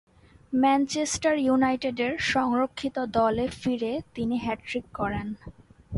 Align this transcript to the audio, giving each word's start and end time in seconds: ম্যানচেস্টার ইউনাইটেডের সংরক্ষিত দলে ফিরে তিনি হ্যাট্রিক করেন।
ম্যানচেস্টার 0.53 1.35
ইউনাইটেডের 1.37 2.13
সংরক্ষিত 2.33 2.95
দলে 3.17 3.45
ফিরে 3.61 3.91
তিনি 4.15 4.35
হ্যাট্রিক 4.37 4.85
করেন। 4.93 5.27